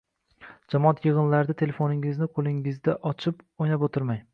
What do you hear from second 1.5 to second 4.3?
telefoningizni qo‘lingizda ochib o‘ynab o‘tirmang.